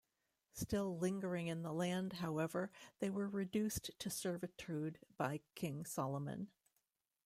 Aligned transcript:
Still 0.55 0.97
lingering 0.97 1.45
in 1.45 1.61
the 1.61 1.71
land, 1.71 2.13
however, 2.13 2.71
they 2.97 3.11
were 3.11 3.29
reduced 3.29 3.91
to 3.99 4.09
servitude 4.09 4.97
by 5.15 5.41
King 5.53 5.85
Solomon. 5.85 6.47